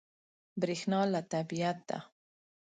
برېښنا 0.61 1.01
له 1.13 1.21
طبیعت 1.33 1.79
ده. 1.89 1.99